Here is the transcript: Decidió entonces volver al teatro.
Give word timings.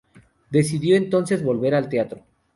Decidió 0.49 0.95
entonces 0.95 1.43
volver 1.43 1.75
al 1.75 1.87
teatro. 1.87 2.23